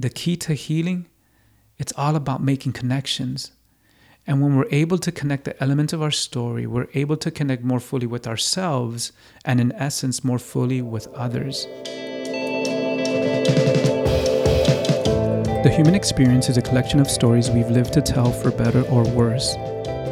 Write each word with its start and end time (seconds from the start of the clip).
the 0.00 0.08
key 0.08 0.34
to 0.34 0.54
healing, 0.54 1.06
it's 1.76 1.92
all 1.94 2.16
about 2.16 2.42
making 2.42 2.72
connections. 2.72 3.52
And 4.26 4.40
when 4.40 4.56
we're 4.56 4.68
able 4.70 4.96
to 4.96 5.12
connect 5.12 5.44
the 5.44 5.62
elements 5.62 5.92
of 5.92 6.00
our 6.00 6.10
story, 6.10 6.66
we're 6.66 6.88
able 6.94 7.18
to 7.18 7.30
connect 7.30 7.62
more 7.62 7.80
fully 7.80 8.06
with 8.06 8.26
ourselves 8.26 9.12
and, 9.44 9.60
in 9.60 9.72
essence, 9.72 10.24
more 10.24 10.38
fully 10.38 10.80
with 10.80 11.06
others. 11.08 11.66
The 15.64 15.70
human 15.76 15.94
experience 15.94 16.48
is 16.48 16.56
a 16.56 16.62
collection 16.62 16.98
of 16.98 17.10
stories 17.10 17.50
we've 17.50 17.70
lived 17.70 17.92
to 17.92 18.00
tell 18.00 18.32
for 18.32 18.50
better 18.50 18.80
or 18.84 19.04
worse. 19.10 19.54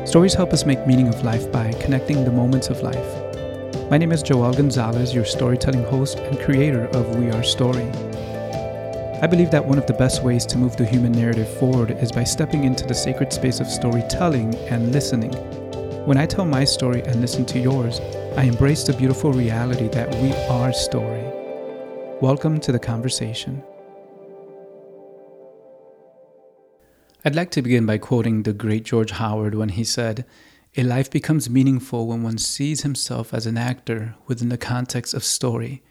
Stories 0.05 0.34
help 0.34 0.52
us 0.52 0.66
make 0.66 0.86
meaning 0.86 1.09
of 1.09 1.25
life 1.25 1.50
by 1.50 1.73
connecting 1.80 2.25
the 2.25 2.32
moments 2.32 2.68
of 2.68 2.82
life. 2.82 3.91
My 3.91 3.96
name 3.96 4.12
is 4.12 4.23
Joel 4.23 4.52
Gonzalez, 4.52 5.14
your 5.14 5.25
storytelling 5.25 5.84
host 5.84 6.18
and 6.18 6.39
creator 6.39 6.89
of 6.89 7.16
We 7.16 7.30
Are 7.30 7.43
Story. 7.43 7.91
I 9.20 9.26
believe 9.26 9.50
that 9.50 9.66
one 9.66 9.78
of 9.78 9.86
the 9.88 9.94
best 9.94 10.22
ways 10.22 10.46
to 10.46 10.56
move 10.56 10.76
the 10.76 10.86
human 10.86 11.10
narrative 11.10 11.52
forward 11.58 11.90
is 11.90 12.12
by 12.12 12.22
stepping 12.22 12.62
into 12.62 12.86
the 12.86 12.95
sacred 12.95 13.32
space 13.32 13.59
of 13.59 13.66
storytelling 13.66 14.54
and 14.70 14.92
listening. 14.92 15.32
When 16.06 16.16
I 16.16 16.24
tell 16.24 16.45
my 16.45 16.62
story 16.62 17.00
and 17.02 17.20
listen 17.20 17.45
to 17.46 17.59
yours, 17.59 17.98
I 18.36 18.45
embrace 18.45 18.84
the 18.84 18.92
beautiful 18.92 19.32
reality 19.32 19.88
that 19.88 20.14
we 20.23 20.32
are 20.46 20.73
story. 20.73 21.24
Welcome 22.20 22.60
to 22.60 22.70
the 22.70 22.78
conversation. 22.78 23.60
I'd 27.24 27.34
like 27.34 27.50
to 27.50 27.62
begin 27.62 27.87
by 27.87 27.98
quoting 27.98 28.45
the 28.45 28.52
great 28.52 28.84
George 28.84 29.10
Howard 29.10 29.56
when 29.56 29.70
he 29.70 29.82
said, 29.82 30.26
A 30.76 30.84
life 30.84 31.10
becomes 31.10 31.50
meaningful 31.50 32.06
when 32.06 32.23
one 32.23 32.38
sees 32.38 32.82
himself 32.82 33.34
as 33.34 33.46
an 33.46 33.59
actor 33.59 34.14
within 34.28 34.48
the 34.48 34.56
context 34.56 35.12
of 35.12 35.24
story. 35.24 35.82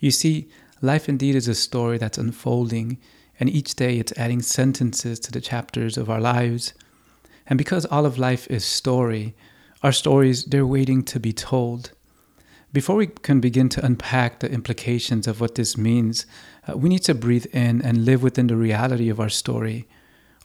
You 0.00 0.10
see, 0.10 0.50
life 0.80 1.08
indeed 1.08 1.34
is 1.34 1.48
a 1.48 1.54
story 1.54 1.98
that's 1.98 2.18
unfolding, 2.18 2.98
and 3.38 3.48
each 3.48 3.74
day 3.74 3.98
it's 3.98 4.12
adding 4.16 4.42
sentences 4.42 5.20
to 5.20 5.32
the 5.32 5.40
chapters 5.40 5.96
of 5.96 6.10
our 6.10 6.20
lives. 6.20 6.74
And 7.46 7.58
because 7.58 7.86
all 7.86 8.06
of 8.06 8.18
life 8.18 8.46
is 8.48 8.64
story, 8.64 9.34
our 9.82 9.92
stories, 9.92 10.44
they're 10.44 10.66
waiting 10.66 11.02
to 11.04 11.20
be 11.20 11.32
told. 11.32 11.92
Before 12.72 12.96
we 12.96 13.06
can 13.06 13.40
begin 13.40 13.68
to 13.70 13.84
unpack 13.84 14.40
the 14.40 14.50
implications 14.50 15.26
of 15.26 15.40
what 15.40 15.54
this 15.54 15.76
means, 15.78 16.26
uh, 16.68 16.76
we 16.76 16.88
need 16.88 17.04
to 17.04 17.14
breathe 17.14 17.46
in 17.46 17.80
and 17.82 18.04
live 18.04 18.22
within 18.22 18.48
the 18.48 18.56
reality 18.56 19.08
of 19.08 19.20
our 19.20 19.28
story 19.28 19.86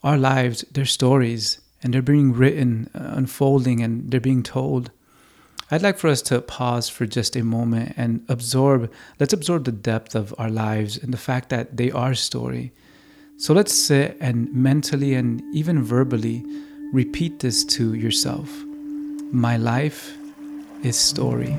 our 0.02 0.18
lives, 0.18 0.64
they're 0.72 0.84
stories, 0.84 1.60
and 1.82 1.94
they're 1.94 2.02
being 2.02 2.32
written, 2.32 2.90
uh, 2.94 3.12
unfolding, 3.14 3.80
and 3.80 4.10
they're 4.10 4.20
being 4.20 4.42
told. 4.42 4.90
I'd 5.72 5.80
like 5.80 5.96
for 5.96 6.08
us 6.08 6.20
to 6.22 6.42
pause 6.42 6.90
for 6.90 7.06
just 7.06 7.34
a 7.34 7.42
moment 7.42 7.94
and 7.96 8.26
absorb, 8.28 8.92
let's 9.18 9.32
absorb 9.32 9.64
the 9.64 9.72
depth 9.72 10.14
of 10.14 10.34
our 10.36 10.50
lives 10.50 10.98
and 10.98 11.14
the 11.14 11.16
fact 11.16 11.48
that 11.48 11.78
they 11.78 11.90
are 11.90 12.14
story. 12.14 12.74
So 13.38 13.54
let's 13.54 13.72
sit 13.72 14.18
and 14.20 14.52
mentally 14.52 15.14
and 15.14 15.42
even 15.54 15.82
verbally 15.82 16.44
repeat 16.92 17.38
this 17.38 17.64
to 17.64 17.94
yourself. 17.94 18.50
My 19.32 19.56
life 19.56 20.14
is 20.82 20.98
story. 20.98 21.56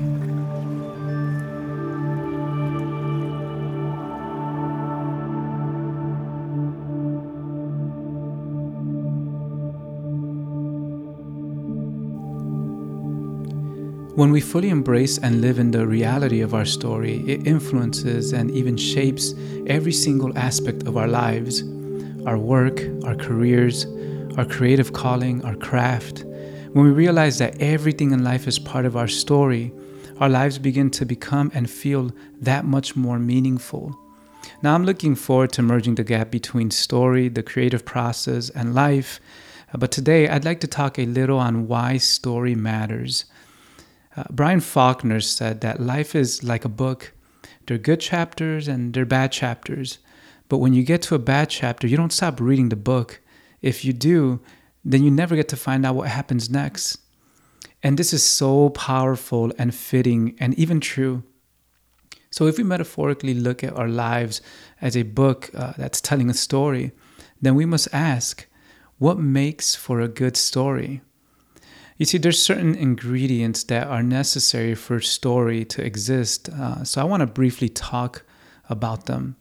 When 14.16 14.30
we 14.30 14.40
fully 14.40 14.68
embrace 14.68 15.18
and 15.18 15.40
live 15.40 15.58
in 15.58 15.72
the 15.72 15.88
reality 15.88 16.40
of 16.40 16.54
our 16.54 16.64
story, 16.64 17.24
it 17.26 17.48
influences 17.48 18.32
and 18.32 18.48
even 18.52 18.76
shapes 18.76 19.34
every 19.66 19.90
single 19.90 20.38
aspect 20.38 20.86
of 20.86 20.96
our 20.96 21.08
lives 21.08 21.64
our 22.24 22.38
work, 22.38 22.80
our 23.04 23.16
careers, 23.16 23.86
our 24.38 24.44
creative 24.44 24.92
calling, 24.92 25.44
our 25.44 25.56
craft. 25.56 26.24
When 26.74 26.84
we 26.84 26.92
realize 26.92 27.38
that 27.38 27.60
everything 27.60 28.12
in 28.12 28.22
life 28.22 28.46
is 28.46 28.56
part 28.60 28.86
of 28.86 28.96
our 28.96 29.08
story, 29.08 29.72
our 30.20 30.28
lives 30.28 30.60
begin 30.60 30.90
to 30.92 31.04
become 31.04 31.50
and 31.52 31.68
feel 31.68 32.12
that 32.40 32.64
much 32.64 32.94
more 32.94 33.18
meaningful. 33.18 33.98
Now, 34.62 34.76
I'm 34.76 34.84
looking 34.84 35.16
forward 35.16 35.50
to 35.54 35.62
merging 35.62 35.96
the 35.96 36.04
gap 36.04 36.30
between 36.30 36.70
story, 36.70 37.28
the 37.28 37.42
creative 37.42 37.84
process, 37.84 38.48
and 38.50 38.76
life. 38.76 39.18
Uh, 39.74 39.78
but 39.78 39.90
today, 39.90 40.28
I'd 40.28 40.44
like 40.44 40.60
to 40.60 40.68
talk 40.68 41.00
a 41.00 41.04
little 41.04 41.40
on 41.40 41.66
why 41.66 41.96
story 41.96 42.54
matters. 42.54 43.24
Uh, 44.16 44.24
Brian 44.30 44.60
Faulkner 44.60 45.20
said 45.20 45.60
that 45.60 45.80
life 45.80 46.14
is 46.14 46.44
like 46.44 46.64
a 46.64 46.68
book. 46.68 47.12
There 47.66 47.74
are 47.74 47.78
good 47.78 48.00
chapters 48.00 48.68
and 48.68 48.94
there 48.94 49.02
are 49.02 49.06
bad 49.06 49.32
chapters. 49.32 49.98
But 50.48 50.58
when 50.58 50.74
you 50.74 50.82
get 50.82 51.02
to 51.02 51.14
a 51.14 51.18
bad 51.18 51.50
chapter, 51.50 51.86
you 51.86 51.96
don't 51.96 52.12
stop 52.12 52.40
reading 52.40 52.68
the 52.68 52.76
book. 52.76 53.20
If 53.62 53.84
you 53.84 53.92
do, 53.92 54.40
then 54.84 55.02
you 55.02 55.10
never 55.10 55.34
get 55.34 55.48
to 55.48 55.56
find 55.56 55.84
out 55.84 55.94
what 55.96 56.08
happens 56.08 56.50
next. 56.50 56.98
And 57.82 57.98
this 57.98 58.12
is 58.12 58.22
so 58.22 58.70
powerful 58.70 59.52
and 59.58 59.74
fitting 59.74 60.36
and 60.38 60.54
even 60.54 60.80
true. 60.80 61.24
So, 62.30 62.46
if 62.46 62.58
we 62.58 62.64
metaphorically 62.64 63.34
look 63.34 63.62
at 63.62 63.76
our 63.76 63.88
lives 63.88 64.40
as 64.80 64.96
a 64.96 65.02
book 65.02 65.50
uh, 65.54 65.74
that's 65.78 66.00
telling 66.00 66.28
a 66.28 66.34
story, 66.34 66.92
then 67.40 67.54
we 67.54 67.64
must 67.64 67.88
ask 67.92 68.46
what 68.98 69.18
makes 69.18 69.74
for 69.74 70.00
a 70.00 70.08
good 70.08 70.36
story? 70.36 71.02
You 71.96 72.06
see, 72.06 72.18
there's 72.18 72.44
certain 72.44 72.74
ingredients 72.74 73.62
that 73.64 73.86
are 73.86 74.02
necessary 74.02 74.74
for 74.74 75.00
story 75.00 75.64
to 75.66 75.84
exist. 75.84 76.48
Uh, 76.48 76.82
so 76.82 77.00
I 77.00 77.04
want 77.04 77.20
to 77.20 77.26
briefly 77.26 77.68
talk 77.68 78.24
about 78.68 79.06
them. 79.06 79.36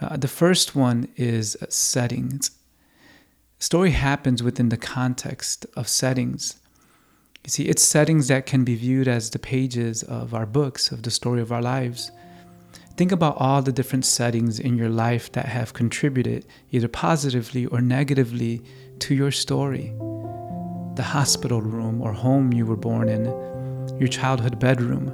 Uh, 0.00 0.16
the 0.16 0.28
first 0.28 0.74
one 0.74 1.08
is 1.16 1.56
settings. 1.68 2.52
Story 3.58 3.90
happens 3.90 4.42
within 4.42 4.70
the 4.70 4.78
context 4.78 5.66
of 5.76 5.86
settings. 5.86 6.56
You 7.44 7.50
see, 7.50 7.64
it's 7.64 7.82
settings 7.82 8.28
that 8.28 8.46
can 8.46 8.64
be 8.64 8.74
viewed 8.74 9.06
as 9.06 9.30
the 9.30 9.38
pages 9.38 10.02
of 10.02 10.32
our 10.32 10.46
books, 10.46 10.90
of 10.90 11.02
the 11.02 11.10
story 11.10 11.42
of 11.42 11.52
our 11.52 11.62
lives. 11.62 12.10
Think 12.96 13.12
about 13.12 13.36
all 13.38 13.60
the 13.60 13.72
different 13.72 14.06
settings 14.06 14.58
in 14.58 14.78
your 14.78 14.88
life 14.88 15.30
that 15.32 15.46
have 15.46 15.74
contributed, 15.74 16.46
either 16.70 16.88
positively 16.88 17.66
or 17.66 17.82
negatively, 17.82 18.62
to 19.00 19.14
your 19.14 19.30
story 19.32 19.92
the 20.96 21.02
hospital 21.02 21.60
room 21.60 22.00
or 22.00 22.12
home 22.12 22.52
you 22.52 22.64
were 22.66 22.76
born 22.76 23.08
in, 23.08 23.24
your 23.98 24.08
childhood 24.08 24.58
bedroom, 24.58 25.06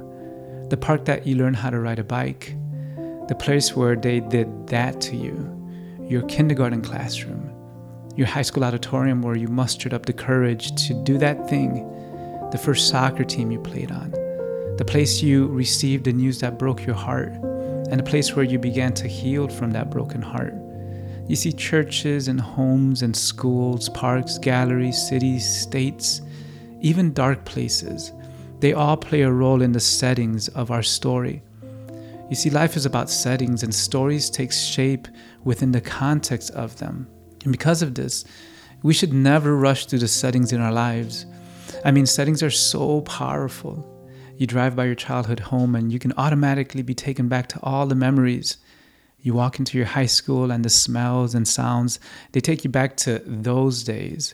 the 0.69 0.77
park 0.77 1.05
that 1.05 1.25
you 1.25 1.35
learned 1.35 1.55
how 1.55 1.69
to 1.69 1.79
ride 1.79 1.99
a 1.99 2.03
bike, 2.03 2.55
the 3.27 3.35
place 3.35 3.75
where 3.75 3.95
they 3.95 4.19
did 4.19 4.67
that 4.67 5.01
to 5.01 5.15
you, 5.15 5.57
your 6.07 6.21
kindergarten 6.23 6.81
classroom, 6.81 7.49
your 8.15 8.27
high 8.27 8.41
school 8.41 8.63
auditorium 8.63 9.21
where 9.21 9.35
you 9.35 9.47
mustered 9.47 9.93
up 9.93 10.05
the 10.05 10.13
courage 10.13 10.87
to 10.87 10.93
do 11.03 11.17
that 11.17 11.49
thing, 11.49 11.87
the 12.51 12.57
first 12.57 12.89
soccer 12.89 13.23
team 13.23 13.51
you 13.51 13.59
played 13.59 13.91
on, 13.91 14.11
the 14.77 14.85
place 14.85 15.21
you 15.21 15.47
received 15.47 16.05
the 16.05 16.13
news 16.13 16.39
that 16.39 16.59
broke 16.59 16.85
your 16.85 16.95
heart, 16.95 17.31
and 17.89 17.99
the 17.99 18.03
place 18.03 18.35
where 18.35 18.45
you 18.45 18.59
began 18.59 18.93
to 18.93 19.07
heal 19.07 19.47
from 19.47 19.71
that 19.71 19.89
broken 19.89 20.21
heart. 20.21 20.53
You 21.27 21.35
see 21.35 21.53
churches 21.53 22.27
and 22.27 22.41
homes 22.41 23.03
and 23.03 23.15
schools, 23.15 23.89
parks, 23.89 24.37
galleries, 24.37 25.07
cities, 25.07 25.45
states, 25.45 26.21
even 26.81 27.13
dark 27.13 27.45
places. 27.45 28.11
They 28.59 28.73
all 28.73 28.97
play 28.97 29.21
a 29.21 29.31
role 29.31 29.61
in 29.61 29.71
the 29.71 29.79
settings 29.79 30.47
of 30.49 30.71
our 30.71 30.83
story. 30.83 31.41
You 32.29 32.35
see, 32.35 32.49
life 32.49 32.77
is 32.77 32.85
about 32.85 33.09
settings, 33.09 33.63
and 33.63 33.73
stories 33.73 34.29
take 34.29 34.51
shape 34.51 35.07
within 35.43 35.71
the 35.71 35.81
context 35.81 36.51
of 36.51 36.77
them. 36.77 37.07
And 37.43 37.51
because 37.51 37.81
of 37.81 37.95
this, 37.95 38.23
we 38.83 38.93
should 38.93 39.13
never 39.13 39.55
rush 39.55 39.85
through 39.85 39.99
the 39.99 40.07
settings 40.07 40.53
in 40.53 40.61
our 40.61 40.71
lives. 40.71 41.25
I 41.83 41.91
mean, 41.91 42.05
settings 42.05 42.41
are 42.41 42.51
so 42.51 43.01
powerful. 43.01 43.87
You 44.37 44.47
drive 44.47 44.75
by 44.75 44.85
your 44.85 44.95
childhood 44.95 45.39
home, 45.39 45.75
and 45.75 45.91
you 45.91 45.99
can 45.99 46.13
automatically 46.17 46.81
be 46.81 46.95
taken 46.95 47.27
back 47.27 47.47
to 47.49 47.59
all 47.63 47.85
the 47.85 47.95
memories 47.95 48.57
you 49.21 49.33
walk 49.33 49.59
into 49.59 49.77
your 49.77 49.87
high 49.87 50.07
school 50.07 50.51
and 50.51 50.65
the 50.65 50.69
smells 50.69 51.35
and 51.35 51.47
sounds, 51.47 51.99
they 52.31 52.39
take 52.39 52.63
you 52.63 52.69
back 52.69 52.97
to 52.97 53.21
those 53.25 53.83
days. 53.83 54.33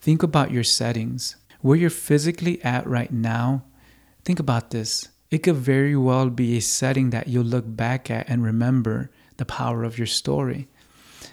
Think 0.00 0.22
about 0.22 0.50
your 0.50 0.64
settings. 0.64 1.36
Where 1.60 1.76
you're 1.76 1.90
physically 1.90 2.62
at 2.62 2.86
right 2.86 3.12
now, 3.12 3.64
think 4.24 4.38
about 4.38 4.70
this. 4.70 5.08
It 5.30 5.38
could 5.38 5.56
very 5.56 5.96
well 5.96 6.30
be 6.30 6.56
a 6.56 6.60
setting 6.60 7.10
that 7.10 7.26
you'll 7.26 7.44
look 7.44 7.64
back 7.66 8.10
at 8.10 8.28
and 8.28 8.44
remember 8.44 9.10
the 9.38 9.44
power 9.44 9.82
of 9.82 9.98
your 9.98 10.06
story. 10.06 10.68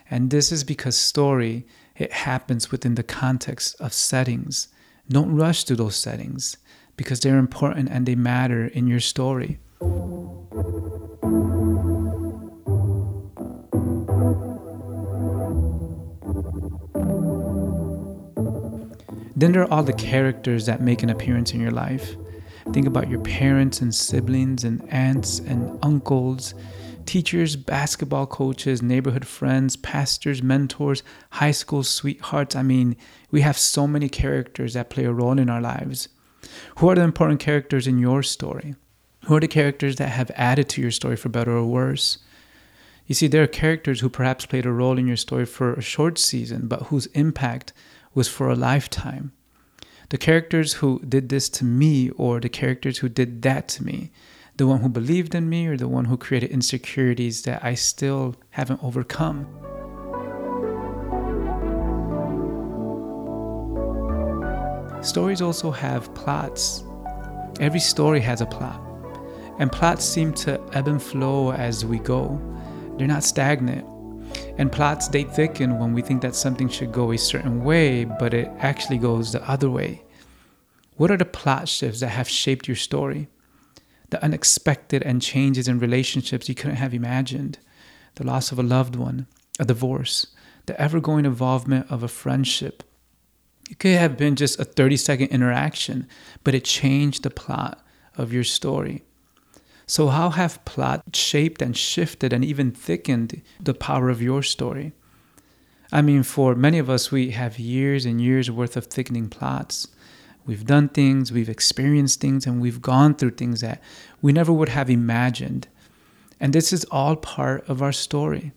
And 0.10 0.32
this 0.32 0.52
is 0.52 0.64
because 0.64 0.98
story, 0.98 1.68
it 1.96 2.12
happens 2.12 2.72
within 2.72 2.96
the 2.96 3.04
context 3.04 3.76
of 3.80 3.94
settings. 3.94 4.70
Don't 5.08 5.36
rush 5.36 5.66
to 5.66 5.76
those 5.76 5.98
settings 5.98 6.58
because 6.96 7.20
they're 7.20 7.38
important 7.38 7.90
and 7.90 8.06
they 8.06 8.16
matter 8.16 8.66
in 8.66 8.88
your 8.88 9.00
story. 9.00 9.60
Then 19.42 19.54
there 19.54 19.64
are 19.64 19.74
all 19.74 19.82
the 19.82 19.92
characters 19.92 20.68
that 20.68 20.82
make 20.82 21.02
an 21.02 21.10
appearance 21.10 21.52
in 21.52 21.60
your 21.60 21.72
life. 21.72 22.16
Think 22.74 22.86
about 22.86 23.10
your 23.10 23.22
parents 23.22 23.82
and 23.82 23.94
siblings 23.94 24.64
and 24.64 24.88
aunts 24.94 25.40
and 25.40 25.80
uncles, 25.82 26.54
Teachers, 27.08 27.56
basketball 27.56 28.28
coaches, 28.28 28.84
neighborhood 28.84 29.26
friends, 29.26 29.76
pastors, 29.76 30.44
mentors, 30.44 31.02
high 31.32 31.50
school 31.50 31.82
sweethearts. 31.82 32.56
I 32.56 32.62
mean, 32.62 32.96
we 33.32 33.42
have 33.42 33.58
so 33.58 33.88
many 33.88 34.08
characters 34.10 34.76
that 34.76 34.92
play 34.92 35.06
a 35.06 35.12
role 35.12 35.40
in 35.40 35.50
our 35.50 35.60
lives. 35.60 36.08
Who 36.78 36.90
are 36.90 36.96
the 36.96 37.02
important 37.02 37.40
characters 37.40 37.88
in 37.88 37.98
your 37.98 38.22
story? 38.22 38.76
Who 39.26 39.36
are 39.38 39.40
the 39.40 39.48
characters 39.48 39.96
that 39.96 40.10
have 40.10 40.30
added 40.36 40.70
to 40.70 40.82
your 40.84 40.92
story 40.92 41.16
for 41.16 41.30
better 41.30 41.58
or 41.58 41.66
worse? 41.66 42.20
You 43.08 43.16
see, 43.16 43.26
there 43.26 43.42
are 43.42 43.48
characters 43.48 44.02
who 44.02 44.10
perhaps 44.10 44.46
played 44.46 44.68
a 44.68 44.72
role 44.72 45.00
in 45.00 45.08
your 45.08 45.18
story 45.18 45.48
for 45.48 45.74
a 45.74 45.82
short 45.82 46.20
season, 46.20 46.68
but 46.68 46.84
whose 46.84 47.08
impact 47.08 47.74
was 48.14 48.28
for 48.28 48.50
a 48.50 48.56
lifetime. 48.56 49.32
The 50.10 50.18
characters 50.18 50.74
who 50.74 51.00
did 51.08 51.30
this 51.30 51.48
to 51.50 51.66
me, 51.66 52.10
or 52.12 52.40
the 52.40 52.50
characters 52.50 52.98
who 52.98 53.10
did 53.10 53.42
that 53.44 53.68
to 53.70 53.84
me, 53.84 54.12
the 54.58 54.68
one 54.68 54.82
who 54.82 54.90
believed 54.90 55.34
in 55.34 55.50
me, 55.50 55.68
or 55.68 55.78
the 55.78 55.88
one 55.88 56.06
who 56.06 56.18
created 56.18 56.52
insecurities 56.52 57.44
that 57.44 57.64
I 57.64 57.76
still 57.76 58.36
haven't 58.50 58.84
overcome. 58.84 59.48
Stories 65.02 65.42
also 65.42 65.72
have 65.72 66.14
plots. 66.14 66.84
Every 67.60 67.80
story 67.80 68.20
has 68.20 68.42
a 68.42 68.46
plot. 68.46 68.82
And 69.60 69.72
plots 69.72 70.04
seem 70.04 70.34
to 70.34 70.62
ebb 70.74 70.88
and 70.88 71.02
flow 71.02 71.54
as 71.54 71.86
we 71.86 72.00
go, 72.00 72.40
they're 72.98 73.08
not 73.08 73.24
stagnant. 73.24 73.86
And 74.58 74.72
plots, 74.72 75.08
they 75.08 75.24
thicken 75.24 75.80
when 75.80 75.94
we 75.94 76.02
think 76.02 76.22
that 76.22 76.36
something 76.36 76.70
should 76.70 76.92
go 76.92 77.12
a 77.12 77.18
certain 77.18 77.64
way, 77.64 78.06
but 78.06 78.34
it 78.34 78.52
actually 78.60 78.98
goes 78.98 79.32
the 79.32 79.50
other 79.50 79.70
way. 79.70 80.04
What 80.96 81.10
are 81.10 81.18
the 81.18 81.26
plot 81.26 81.68
shifts 81.68 82.02
that 82.02 82.10
have 82.10 82.30
shaped 82.30 82.68
your 82.68 82.76
story? 82.76 83.28
The 84.10 84.24
unexpected 84.24 85.04
and 85.04 85.22
changes 85.22 85.68
in 85.68 85.80
relationships 85.80 86.50
you 86.50 86.56
couldn't 86.56 86.76
have 86.78 86.94
imagined, 86.94 87.60
the 88.16 88.26
loss 88.26 88.52
of 88.52 88.60
a 88.60 88.64
loved 88.64 88.96
one, 88.96 89.28
a 89.60 89.66
divorce, 89.66 90.28
the 90.66 90.80
ever 90.80 91.00
going 91.00 91.26
involvement 91.26 91.90
of 91.90 92.04
a 92.04 92.08
friendship. 92.08 92.84
It 93.70 93.80
could 93.80 93.96
have 93.98 94.18
been 94.18 94.36
just 94.36 94.60
a 94.60 94.66
30 94.66 94.98
second 94.98 95.28
interaction, 95.28 96.08
but 96.44 96.54
it 96.54 96.66
changed 96.66 97.24
the 97.24 97.30
plot 97.30 97.84
of 98.18 98.34
your 98.34 98.44
story. 98.44 99.04
So, 99.86 100.08
how 100.08 100.30
have 100.30 100.64
plot 100.66 101.04
shaped 101.14 101.62
and 101.62 101.76
shifted 101.76 102.32
and 102.34 102.46
even 102.46 102.72
thickened 102.72 103.42
the 103.60 103.74
power 103.74 104.10
of 104.10 104.22
your 104.22 104.44
story? 104.44 104.94
I 105.92 106.02
mean, 106.02 106.24
for 106.24 106.56
many 106.56 106.80
of 106.80 106.90
us, 106.90 107.12
we 107.12 107.32
have 107.32 107.60
years 107.60 108.06
and 108.06 108.22
years 108.22 108.50
worth 108.50 108.78
of 108.78 108.86
thickening 108.86 109.28
plots. 109.28 109.88
We've 110.46 110.66
done 110.66 110.90
things, 110.90 111.32
we've 111.32 111.50
experienced 111.50 112.22
things, 112.22 112.48
and 112.48 112.62
we've 112.62 112.82
gone 112.82 113.16
through 113.16 113.32
things 113.32 113.62
that 113.62 113.82
we 114.22 114.32
never 114.32 114.54
would 114.54 114.70
have 114.70 114.90
imagined. 114.90 115.68
And 116.40 116.54
this 116.54 116.74
is 116.74 116.86
all 116.86 117.16
part 117.16 117.68
of 117.70 117.82
our 117.82 117.92
story. 117.92 118.54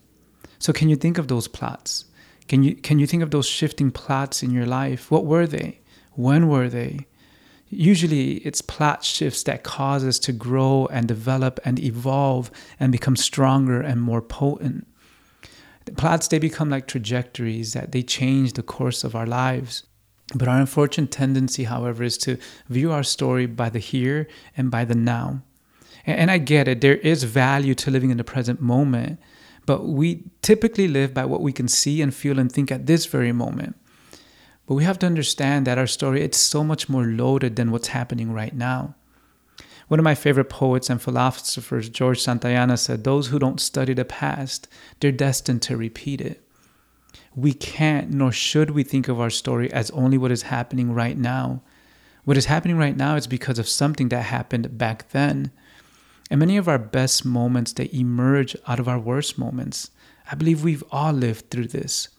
So, 0.57 0.71
can 0.73 0.89
you 0.89 0.95
think 0.95 1.17
of 1.17 1.27
those 1.27 1.47
plots? 1.47 2.05
Can 2.47 2.63
you, 2.63 2.75
can 2.75 2.99
you 2.99 3.07
think 3.07 3.23
of 3.23 3.31
those 3.31 3.47
shifting 3.47 3.91
plots 3.91 4.41
in 4.41 4.51
your 4.51 4.65
life? 4.65 5.11
What 5.11 5.25
were 5.25 5.47
they? 5.47 5.79
When 6.13 6.47
were 6.47 6.69
they? 6.69 7.07
Usually, 7.69 8.35
it's 8.37 8.61
plot 8.61 9.03
shifts 9.03 9.43
that 9.43 9.63
cause 9.63 10.03
us 10.03 10.19
to 10.19 10.31
grow 10.31 10.87
and 10.91 11.07
develop 11.07 11.59
and 11.65 11.79
evolve 11.79 12.51
and 12.79 12.91
become 12.91 13.15
stronger 13.15 13.81
and 13.81 14.01
more 14.01 14.21
potent. 14.21 14.87
The 15.85 16.27
they 16.29 16.39
become 16.39 16.69
like 16.69 16.87
trajectories 16.87 17.73
that 17.73 17.91
they 17.91 18.01
change 18.01 18.53
the 18.53 18.63
course 18.63 19.03
of 19.03 19.15
our 19.15 19.27
lives. 19.27 19.83
But 20.33 20.47
our 20.47 20.59
unfortunate 20.59 21.11
tendency, 21.11 21.65
however, 21.65 22.03
is 22.03 22.17
to 22.19 22.37
view 22.69 22.91
our 22.91 23.03
story 23.03 23.45
by 23.45 23.69
the 23.69 23.79
here 23.79 24.27
and 24.57 24.71
by 24.71 24.85
the 24.85 24.95
now. 24.95 25.43
And 26.07 26.31
I 26.31 26.37
get 26.39 26.67
it, 26.67 26.81
there 26.81 26.97
is 26.97 27.23
value 27.23 27.75
to 27.75 27.91
living 27.91 28.11
in 28.11 28.17
the 28.17 28.23
present 28.23 28.61
moment, 28.61 29.19
but 29.65 29.85
we 29.85 30.23
typically 30.41 30.87
live 30.87 31.13
by 31.13 31.25
what 31.25 31.41
we 31.41 31.51
can 31.51 31.67
see 31.67 32.01
and 32.01 32.13
feel 32.13 32.37
and 32.39 32.51
think 32.51 32.71
at 32.71 32.85
this 32.85 33.05
very 33.05 33.31
moment. 33.31 33.75
But 34.67 34.75
we 34.75 34.83
have 34.83 34.99
to 34.99 35.05
understand 35.05 35.67
that 35.67 35.77
our 35.77 35.87
story 35.87 36.21
it's 36.21 36.37
so 36.37 36.63
much 36.63 36.89
more 36.89 37.05
loaded 37.05 37.55
than 37.55 37.71
what's 37.71 37.89
happening 37.89 38.31
right 38.31 38.55
now. 38.55 38.95
One 39.87 39.99
of 39.99 40.03
my 40.03 40.15
favorite 40.15 40.49
poets 40.49 40.89
and 40.89 40.99
philosophers, 40.99 41.89
George 41.89 42.19
Santayana, 42.19 42.77
said, 42.79 43.03
Those 43.03 43.27
who 43.27 43.37
don't 43.37 43.61
study 43.61 43.93
the 43.93 44.05
past, 44.05 44.67
they're 44.99 45.11
destined 45.11 45.61
to 45.63 45.77
repeat 45.77 46.21
it. 46.21 46.41
We 47.35 47.53
can't 47.53 48.09
nor 48.09 48.31
should 48.31 48.71
we 48.71 48.83
think 48.83 49.07
of 49.07 49.19
our 49.19 49.29
story 49.29 49.71
as 49.71 49.91
only 49.91 50.17
what 50.17 50.31
is 50.31 50.43
happening 50.43 50.93
right 50.93 51.17
now. 51.17 51.61
What 52.23 52.37
is 52.37 52.45
happening 52.45 52.77
right 52.77 52.97
now 52.97 53.15
is 53.15 53.27
because 53.27 53.59
of 53.59 53.69
something 53.69 54.09
that 54.09 54.23
happened 54.23 54.77
back 54.77 55.11
then. 55.11 55.51
And 56.31 56.39
many 56.39 56.57
of 56.57 56.67
our 56.67 56.79
best 56.79 57.23
moments, 57.23 57.71
they 57.73 57.89
emerge 57.93 58.55
out 58.67 58.79
of 58.79 58.87
our 58.87 58.97
worst 58.97 59.37
moments. 59.37 59.91
I 60.31 60.33
believe 60.33 60.63
we've 60.63 60.83
all 60.91 61.13
lived 61.13 61.51
through 61.51 61.67
this 61.67 62.09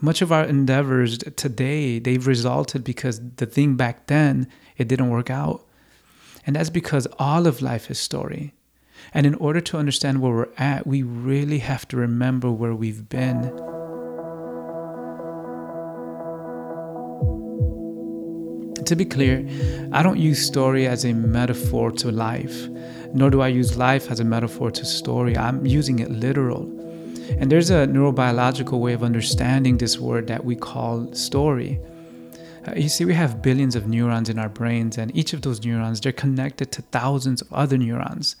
much 0.00 0.22
of 0.22 0.30
our 0.30 0.44
endeavors 0.44 1.18
today 1.36 1.98
they've 1.98 2.26
resulted 2.26 2.84
because 2.84 3.20
the 3.36 3.46
thing 3.46 3.74
back 3.74 4.06
then 4.06 4.46
it 4.76 4.88
didn't 4.88 5.10
work 5.10 5.30
out. 5.30 5.64
And 6.46 6.56
that's 6.56 6.70
because 6.70 7.06
all 7.18 7.46
of 7.46 7.60
life 7.60 7.90
is 7.90 7.98
story. 7.98 8.54
And 9.12 9.26
in 9.26 9.34
order 9.34 9.60
to 9.60 9.76
understand 9.76 10.20
where 10.20 10.32
we're 10.32 10.48
at 10.56 10.86
we 10.86 11.02
really 11.02 11.58
have 11.58 11.86
to 11.88 11.96
remember 11.96 12.50
where 12.50 12.74
we've 12.74 13.08
been. 13.08 13.52
To 18.84 18.96
be 18.96 19.04
clear 19.04 19.46
i 19.92 20.02
don't 20.02 20.18
use 20.18 20.46
story 20.46 20.86
as 20.86 21.04
a 21.04 21.12
metaphor 21.12 21.90
to 21.90 22.10
life 22.10 22.68
nor 23.12 23.28
do 23.28 23.42
i 23.42 23.48
use 23.48 23.76
life 23.76 24.10
as 24.10 24.18
a 24.18 24.24
metaphor 24.24 24.70
to 24.70 24.84
story. 24.86 25.36
I'm 25.36 25.66
using 25.66 25.98
it 25.98 26.10
literal 26.10 26.77
and 27.38 27.50
there's 27.52 27.70
a 27.70 27.86
neurobiological 27.86 28.78
way 28.80 28.92
of 28.92 29.02
understanding 29.02 29.76
this 29.76 29.98
word 29.98 30.26
that 30.28 30.44
we 30.44 30.56
call 30.56 31.12
story. 31.14 31.80
Uh, 32.66 32.74
you 32.76 32.88
see, 32.88 33.04
we 33.04 33.14
have 33.14 33.42
billions 33.42 33.76
of 33.76 33.86
neurons 33.86 34.28
in 34.28 34.38
our 34.38 34.48
brains, 34.48 34.98
and 34.98 35.14
each 35.16 35.32
of 35.32 35.42
those 35.42 35.64
neurons, 35.64 36.00
they're 36.00 36.12
connected 36.12 36.72
to 36.72 36.82
thousands 36.82 37.40
of 37.42 37.52
other 37.52 37.78
neurons. 37.78 38.36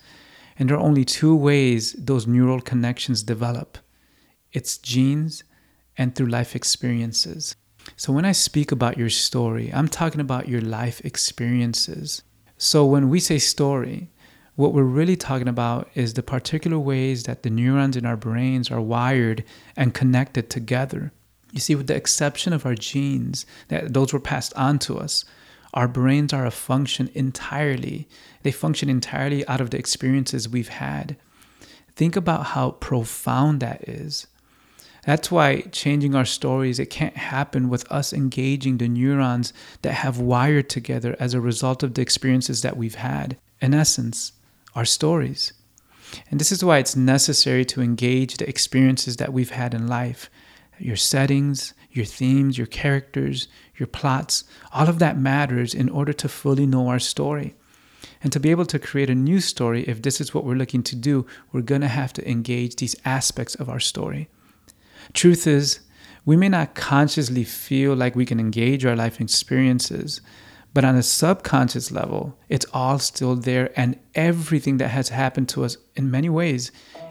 And 0.58 0.68
there 0.68 0.76
are 0.76 0.80
only 0.80 1.04
two 1.04 1.36
ways 1.36 1.92
those 1.92 2.26
neural 2.26 2.60
connections 2.60 3.22
develop 3.22 3.78
it's 4.52 4.78
genes 4.78 5.44
and 5.96 6.14
through 6.14 6.28
life 6.28 6.56
experiences. 6.56 7.54
So 7.96 8.12
when 8.12 8.24
I 8.24 8.32
speak 8.32 8.72
about 8.72 8.96
your 8.96 9.10
story, 9.10 9.70
I'm 9.72 9.88
talking 9.88 10.20
about 10.20 10.48
your 10.48 10.60
life 10.60 11.00
experiences. 11.04 12.22
So 12.56 12.84
when 12.84 13.08
we 13.08 13.20
say 13.20 13.38
story, 13.38 14.10
what 14.58 14.74
we're 14.74 14.82
really 14.82 15.14
talking 15.14 15.46
about 15.46 15.88
is 15.94 16.14
the 16.14 16.22
particular 16.24 16.80
ways 16.80 17.22
that 17.22 17.44
the 17.44 17.48
neurons 17.48 17.96
in 17.96 18.04
our 18.04 18.16
brains 18.16 18.72
are 18.72 18.80
wired 18.80 19.44
and 19.76 19.94
connected 19.94 20.50
together. 20.50 21.12
You 21.52 21.60
see, 21.60 21.76
with 21.76 21.86
the 21.86 21.94
exception 21.94 22.52
of 22.52 22.66
our 22.66 22.74
genes, 22.74 23.46
that 23.68 23.94
those 23.94 24.12
were 24.12 24.18
passed 24.18 24.52
on 24.54 24.80
to 24.80 24.98
us, 24.98 25.24
our 25.74 25.86
brains 25.86 26.32
are 26.32 26.44
a 26.44 26.50
function 26.50 27.08
entirely. 27.14 28.08
They 28.42 28.50
function 28.50 28.88
entirely 28.88 29.46
out 29.46 29.60
of 29.60 29.70
the 29.70 29.78
experiences 29.78 30.48
we've 30.48 30.66
had. 30.66 31.16
Think 31.94 32.16
about 32.16 32.46
how 32.46 32.72
profound 32.72 33.60
that 33.60 33.88
is. 33.88 34.26
That's 35.06 35.30
why 35.30 35.60
changing 35.70 36.16
our 36.16 36.24
stories, 36.24 36.80
it 36.80 36.90
can't 36.90 37.16
happen 37.16 37.68
with 37.68 37.88
us 37.92 38.12
engaging 38.12 38.78
the 38.78 38.88
neurons 38.88 39.52
that 39.82 39.92
have 39.92 40.18
wired 40.18 40.68
together 40.68 41.14
as 41.20 41.32
a 41.32 41.40
result 41.40 41.84
of 41.84 41.94
the 41.94 42.02
experiences 42.02 42.62
that 42.62 42.76
we've 42.76 42.96
had. 42.96 43.36
In 43.60 43.72
essence, 43.72 44.32
our 44.78 44.84
stories. 44.84 45.52
And 46.30 46.38
this 46.38 46.52
is 46.52 46.64
why 46.64 46.78
it's 46.78 46.94
necessary 46.94 47.64
to 47.66 47.82
engage 47.82 48.36
the 48.36 48.48
experiences 48.48 49.16
that 49.16 49.32
we've 49.32 49.50
had 49.50 49.74
in 49.74 49.88
life 49.88 50.30
your 50.80 50.94
settings, 50.94 51.74
your 51.90 52.04
themes, 52.04 52.56
your 52.56 52.68
characters, 52.68 53.48
your 53.74 53.88
plots. 53.88 54.44
All 54.72 54.88
of 54.88 55.00
that 55.00 55.18
matters 55.18 55.74
in 55.74 55.88
order 55.88 56.12
to 56.12 56.28
fully 56.28 56.66
know 56.66 56.86
our 56.86 57.00
story. 57.00 57.56
And 58.22 58.32
to 58.32 58.38
be 58.38 58.52
able 58.52 58.66
to 58.66 58.78
create 58.78 59.10
a 59.10 59.14
new 59.16 59.40
story, 59.40 59.82
if 59.88 60.02
this 60.02 60.20
is 60.20 60.32
what 60.32 60.44
we're 60.44 60.54
looking 60.54 60.84
to 60.84 60.94
do, 60.94 61.26
we're 61.50 61.62
going 61.62 61.80
to 61.80 61.88
have 61.88 62.12
to 62.12 62.30
engage 62.30 62.76
these 62.76 62.94
aspects 63.04 63.56
of 63.56 63.68
our 63.68 63.80
story. 63.80 64.28
Truth 65.12 65.48
is, 65.48 65.80
we 66.24 66.36
may 66.36 66.48
not 66.48 66.76
consciously 66.76 67.42
feel 67.42 67.96
like 67.96 68.14
we 68.14 68.26
can 68.26 68.38
engage 68.38 68.86
our 68.86 68.94
life 68.94 69.20
experiences, 69.20 70.20
but 70.74 70.84
on 70.84 70.96
a 70.96 71.02
subconscious 71.02 71.90
level, 71.90 72.38
it's 72.48 72.66
all 72.72 72.98
still 72.98 73.34
there, 73.34 73.72
and 73.76 73.98
everything 74.14 74.76
that 74.78 74.88
has 74.88 75.08
happened 75.08 75.48
to 75.50 75.64
us 75.64 75.76
in 75.96 76.10
many 76.10 76.28
ways, 76.28 76.70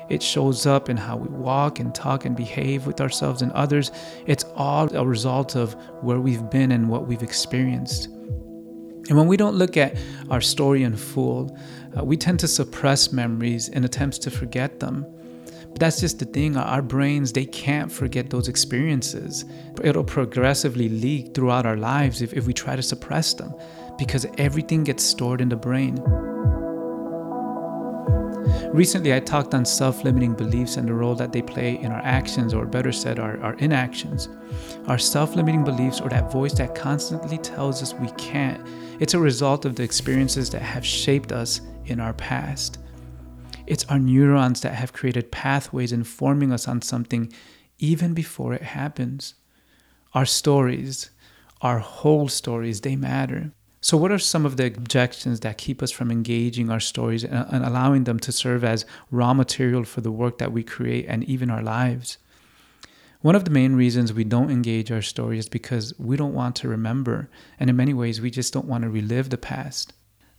it 0.09 0.23
shows 0.23 0.65
up 0.65 0.89
in 0.89 0.97
how 0.97 1.17
we 1.17 1.27
walk 1.27 1.79
and 1.79 1.93
talk 1.93 2.25
and 2.25 2.35
behave 2.35 2.87
with 2.87 3.01
ourselves 3.01 3.41
and 3.41 3.51
others. 3.51 3.91
It's 4.25 4.45
all 4.55 4.95
a 4.95 5.05
result 5.05 5.55
of 5.55 5.73
where 6.01 6.19
we've 6.19 6.49
been 6.49 6.71
and 6.71 6.89
what 6.89 7.07
we've 7.07 7.23
experienced. 7.23 8.05
And 8.05 9.17
when 9.17 9.27
we 9.27 9.37
don't 9.37 9.55
look 9.55 9.77
at 9.77 9.97
our 10.29 10.41
story 10.41 10.83
in 10.83 10.95
full, 10.95 11.57
uh, 11.97 12.03
we 12.03 12.17
tend 12.17 12.39
to 12.41 12.47
suppress 12.47 13.11
memories 13.11 13.69
in 13.69 13.83
attempts 13.83 14.17
to 14.19 14.31
forget 14.31 14.79
them. 14.79 15.05
But 15.71 15.79
that's 15.79 15.99
just 15.99 16.19
the 16.19 16.25
thing. 16.25 16.57
Uh, 16.57 16.61
our 16.61 16.81
brains, 16.81 17.33
they 17.33 17.45
can't 17.45 17.91
forget 17.91 18.29
those 18.29 18.47
experiences. 18.47 19.45
It'll 19.83 20.03
progressively 20.03 20.89
leak 20.89 21.33
throughout 21.33 21.65
our 21.65 21.77
lives 21.77 22.21
if, 22.21 22.33
if 22.33 22.47
we 22.47 22.53
try 22.53 22.75
to 22.75 22.83
suppress 22.83 23.33
them 23.33 23.53
because 23.97 24.25
everything 24.37 24.83
gets 24.83 25.03
stored 25.03 25.41
in 25.41 25.49
the 25.49 25.55
brain. 25.55 26.01
Recently, 28.73 29.13
I 29.13 29.19
talked 29.19 29.53
on 29.53 29.65
self 29.65 30.03
limiting 30.03 30.33
beliefs 30.33 30.77
and 30.77 30.87
the 30.87 30.93
role 30.93 31.15
that 31.15 31.31
they 31.31 31.41
play 31.41 31.79
in 31.79 31.91
our 31.91 32.01
actions, 32.01 32.53
or 32.53 32.65
better 32.65 32.91
said, 32.91 33.17
our, 33.17 33.39
our 33.41 33.53
inactions. 33.55 34.29
Our 34.87 34.97
self 34.97 35.35
limiting 35.35 35.63
beliefs, 35.63 36.01
or 36.01 36.09
that 36.09 36.31
voice 36.31 36.53
that 36.53 36.75
constantly 36.75 37.37
tells 37.37 37.81
us 37.81 37.93
we 37.93 38.09
can't, 38.11 38.65
it's 38.99 39.13
a 39.13 39.19
result 39.19 39.65
of 39.65 39.75
the 39.75 39.83
experiences 39.83 40.49
that 40.51 40.61
have 40.61 40.85
shaped 40.85 41.31
us 41.31 41.61
in 41.85 41.99
our 41.99 42.13
past. 42.13 42.79
It's 43.67 43.85
our 43.85 43.99
neurons 43.99 44.61
that 44.61 44.75
have 44.75 44.93
created 44.93 45.31
pathways 45.31 45.91
informing 45.91 46.53
us 46.53 46.67
on 46.67 46.81
something 46.81 47.31
even 47.77 48.13
before 48.13 48.53
it 48.53 48.63
happens. 48.63 49.35
Our 50.13 50.25
stories, 50.25 51.11
our 51.61 51.79
whole 51.79 52.29
stories, 52.29 52.81
they 52.81 52.95
matter. 52.95 53.51
So, 53.81 53.97
what 53.97 54.11
are 54.11 54.19
some 54.19 54.45
of 54.45 54.57
the 54.57 54.65
objections 54.65 55.41
that 55.41 55.57
keep 55.57 55.83
us 55.83 55.91
from 55.91 56.11
engaging 56.11 56.69
our 56.69 56.79
stories 56.79 57.23
and, 57.23 57.63
allowing 57.63 58.05
them 58.05 58.19
to 58.21 58.31
serve 58.31 58.63
as 58.63 58.85
raw 59.11 59.33
material 59.33 59.83
for 59.83 60.01
the 60.01 60.11
work 60.11 60.39
that 60.39 60.51
we 60.51 60.63
create 60.63 61.05
and 61.07 61.23
even 61.25 61.51
our 61.51 61.61
lives? 61.61 62.17
One 63.21 63.35
of 63.35 63.45
the 63.45 63.51
main 63.51 63.75
reasons 63.75 64.13
we 64.13 64.23
don't 64.23 64.51
engage 64.51 64.91
our 64.91 65.01
stories 65.01 65.45
is 65.45 65.49
because 65.49 65.93
we 65.99 66.17
don't 66.17 66.33
want 66.33 66.55
to 66.57 66.67
remember, 66.67 67.29
and 67.59 67.69
in 67.69 67.75
many 67.75 67.93
ways, 67.93 68.21
we 68.21 68.31
just 68.31 68.53
don't 68.53 68.67
want 68.67 68.83
to 68.83 68.89
relive 68.89 69.29
the 69.29 69.37
past. 69.37 69.93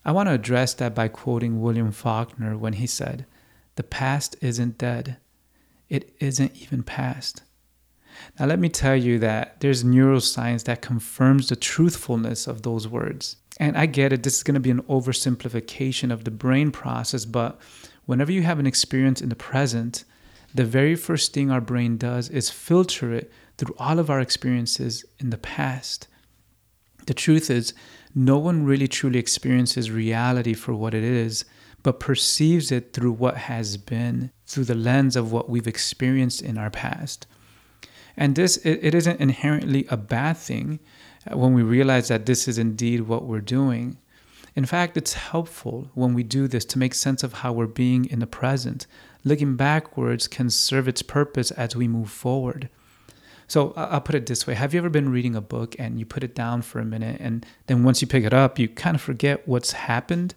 I 0.08 0.10
want 0.10 0.30
to 0.30 0.32
address 0.32 0.72
that 0.72 0.94
by 0.94 1.08
quoting 1.08 1.60
William 1.60 1.92
Faulkner 1.92 2.56
when 2.56 2.72
he 2.72 2.86
said, 2.86 3.26
The 3.74 3.82
past 3.82 4.36
isn't 4.40 4.78
dead, 4.78 5.18
it 5.90 6.16
isn't 6.18 6.56
even 6.56 6.82
past. 6.82 7.42
Now, 8.40 8.46
let 8.46 8.58
me 8.58 8.70
tell 8.70 8.96
you 8.96 9.18
that 9.18 9.60
there's 9.60 9.84
neuroscience 9.84 10.64
that 10.64 10.80
confirms 10.80 11.50
the 11.50 11.56
truthfulness 11.56 12.46
of 12.46 12.62
those 12.62 12.88
words. 12.88 13.36
And 13.60 13.76
I 13.76 13.84
get 13.84 14.14
it, 14.14 14.22
this 14.22 14.38
is 14.38 14.42
going 14.42 14.54
to 14.54 14.60
be 14.60 14.70
an 14.70 14.80
oversimplification 14.84 16.10
of 16.10 16.24
the 16.24 16.30
brain 16.30 16.70
process, 16.70 17.26
but 17.26 17.60
whenever 18.06 18.32
you 18.32 18.44
have 18.44 18.58
an 18.58 18.66
experience 18.66 19.20
in 19.20 19.28
the 19.28 19.36
present, 19.36 20.04
the 20.54 20.64
very 20.64 20.94
first 20.94 21.34
thing 21.34 21.50
our 21.50 21.60
brain 21.60 21.98
does 21.98 22.30
is 22.30 22.48
filter 22.48 23.12
it 23.12 23.30
through 23.58 23.74
all 23.78 23.98
of 23.98 24.08
our 24.08 24.20
experiences 24.20 25.04
in 25.18 25.28
the 25.28 25.36
past. 25.36 26.08
The 27.08 27.14
truth 27.14 27.48
is, 27.50 27.72
no 28.14 28.36
one 28.36 28.66
really 28.66 28.86
truly 28.86 29.18
experiences 29.18 29.90
reality 29.90 30.52
for 30.52 30.74
what 30.74 30.92
it 30.92 31.02
is, 31.02 31.46
but 31.82 32.00
perceives 32.00 32.70
it 32.70 32.92
through 32.92 33.12
what 33.12 33.38
has 33.38 33.78
been, 33.78 34.30
through 34.44 34.64
the 34.64 34.74
lens 34.74 35.16
of 35.16 35.32
what 35.32 35.48
we've 35.48 35.66
experienced 35.66 36.42
in 36.42 36.58
our 36.58 36.68
past. 36.68 37.26
And 38.14 38.36
this, 38.36 38.58
it, 38.58 38.80
it 38.82 38.94
isn't 38.94 39.22
inherently 39.22 39.86
a 39.88 39.96
bad 39.96 40.36
thing 40.36 40.80
uh, 41.26 41.38
when 41.38 41.54
we 41.54 41.62
realize 41.62 42.08
that 42.08 42.26
this 42.26 42.46
is 42.46 42.58
indeed 42.58 43.08
what 43.08 43.24
we're 43.24 43.40
doing. 43.40 43.96
In 44.54 44.66
fact, 44.66 44.98
it's 44.98 45.14
helpful 45.14 45.90
when 45.94 46.12
we 46.12 46.22
do 46.22 46.46
this 46.46 46.66
to 46.66 46.78
make 46.78 46.92
sense 46.92 47.22
of 47.22 47.32
how 47.32 47.54
we're 47.54 47.66
being 47.66 48.04
in 48.04 48.18
the 48.18 48.26
present. 48.26 48.86
Looking 49.24 49.56
backwards 49.56 50.28
can 50.28 50.50
serve 50.50 50.86
its 50.86 51.00
purpose 51.00 51.52
as 51.52 51.74
we 51.74 51.88
move 51.88 52.10
forward. 52.10 52.68
So 53.48 53.72
I'll 53.76 54.02
put 54.02 54.14
it 54.14 54.26
this 54.26 54.46
way 54.46 54.54
Have 54.54 54.74
you 54.74 54.78
ever 54.78 54.90
been 54.90 55.10
reading 55.10 55.34
a 55.34 55.40
book 55.40 55.74
and 55.78 55.98
you 55.98 56.06
put 56.06 56.22
it 56.22 56.34
down 56.34 56.62
for 56.62 56.78
a 56.78 56.84
minute, 56.84 57.20
and 57.20 57.44
then 57.66 57.82
once 57.82 58.00
you 58.00 58.06
pick 58.06 58.24
it 58.24 58.34
up, 58.34 58.58
you 58.58 58.68
kind 58.68 58.94
of 58.94 59.00
forget 59.02 59.48
what's 59.48 59.72
happened? 59.72 60.34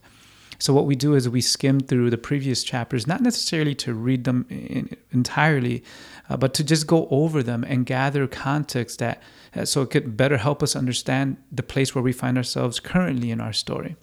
So 0.58 0.74
what 0.74 0.86
we 0.86 0.96
do 0.96 1.15
is 1.15 1.27
we 1.27 1.41
skim 1.41 1.80
through 1.80 2.12
the 2.12 2.20
previous 2.20 2.63
chapters, 2.63 3.08
not 3.08 3.22
necessarily 3.22 3.74
to 3.75 3.96
read 3.96 4.25
them 4.25 4.46
in, 4.50 4.96
entirely, 5.12 5.84
uh, 6.30 6.38
but 6.38 6.53
to 6.53 6.63
just 6.63 6.86
go 6.86 7.08
over 7.10 7.41
them 7.41 7.63
and 7.63 7.84
gather 7.86 8.27
context 8.27 9.00
that 9.00 9.22
uh, 9.56 9.65
so 9.65 9.82
it 9.82 9.89
could 9.89 10.15
better 10.15 10.38
help 10.38 10.62
us 10.62 10.75
understand 10.75 11.38
the 11.51 11.63
place 11.63 11.96
where 11.96 12.03
we 12.03 12.13
find 12.13 12.38
ourselves 12.38 12.80
currently 12.80 13.32
in 13.32 13.41
our 13.41 13.53
story. 13.53 13.96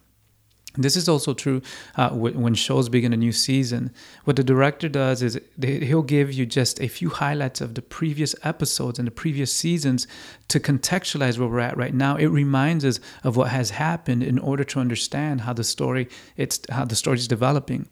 This 0.79 0.97
is 0.97 1.09
also 1.09 1.35
true 1.35 1.61
uh, 1.97 2.11
when 2.11 2.55
shows 2.55 2.89
begin 2.89 3.13
a 3.13 3.17
new 3.17 3.33
season. 3.33 3.91
What 4.25 4.37
the 4.37 4.45
director 4.45 4.89
does 4.89 5.23
is 5.23 5.41
he'll 5.61 6.03
give 6.03 6.33
you 6.33 6.47
just 6.47 6.81
a 6.81 6.87
few 6.87 7.11
highlights 7.11 7.61
of 7.61 7.75
the 7.75 7.83
previous 7.83 8.37
episodes 8.45 8.99
and 8.99 9.07
the 9.09 9.13
previous 9.13 9.53
seasons 9.53 10.07
to 10.47 10.61
contextualize 10.61 11.37
where 11.37 11.49
we're 11.49 11.59
at 11.59 11.77
right 11.77 11.93
now. 11.93 12.15
It 12.15 12.27
reminds 12.27 12.85
us 12.85 13.01
of 13.25 13.37
what 13.37 13.49
has 13.49 13.71
happened 13.71 14.23
in 14.23 14.39
order 14.39 14.63
to 14.65 14.79
understand 14.79 15.41
how 15.41 15.53
the 15.53 15.65
story 15.65 16.09
it's 16.37 16.61
how 16.71 16.85
the 16.85 16.97
story 16.97 17.17
is 17.17 17.27
developing. 17.27 17.89